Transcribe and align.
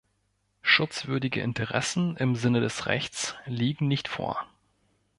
Schutzwürdige 0.63 1.41
Interessen 1.41 2.17
im 2.17 2.35
Sinne 2.35 2.59
des 2.59 2.87
Rechts 2.87 3.35
liegen 3.45 3.87
nicht 3.87 4.07
vor. 4.07 4.47